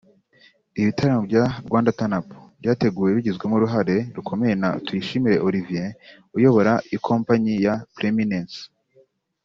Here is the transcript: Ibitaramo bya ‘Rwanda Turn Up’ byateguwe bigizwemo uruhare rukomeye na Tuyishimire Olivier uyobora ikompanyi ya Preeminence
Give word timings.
Ibitaramo 0.79 1.21
bya 1.29 1.43
‘Rwanda 1.67 1.95
Turn 1.97 2.13
Up’ 2.17 2.27
byateguwe 2.61 3.09
bigizwemo 3.17 3.55
uruhare 3.57 3.95
rukomeye 4.15 4.53
na 4.61 4.69
Tuyishimire 4.85 5.37
Olivier 5.47 5.91
uyobora 6.37 6.73
ikompanyi 6.95 7.53
ya 7.65 7.73
Preeminence 7.95 8.57